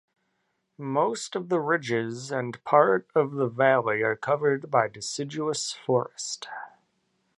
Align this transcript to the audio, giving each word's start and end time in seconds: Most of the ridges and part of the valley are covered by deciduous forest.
Most 0.79 1.35
of 1.35 1.49
the 1.49 1.59
ridges 1.59 2.31
and 2.31 2.63
part 2.63 3.07
of 3.13 3.33
the 3.33 3.45
valley 3.47 4.01
are 4.01 4.15
covered 4.15 4.71
by 4.71 4.87
deciduous 4.87 5.73
forest. 5.73 6.47